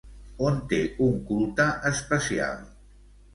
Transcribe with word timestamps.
On 0.45 0.55
té 0.71 0.79
un 1.07 1.19
culte 1.27 1.67
especial? 1.91 2.59